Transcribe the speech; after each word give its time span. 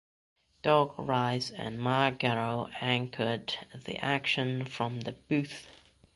Doug 0.63 0.97
Rice 0.97 1.51
and 1.51 1.77
Mark 1.79 2.17
Garrow 2.17 2.69
anchored 2.81 3.55
the 3.85 4.03
action 4.03 4.65
from 4.65 5.01
the 5.01 5.11
booth. 5.11 5.67